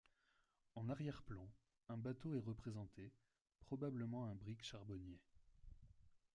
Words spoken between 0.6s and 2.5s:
En arrière-plan, un bateau est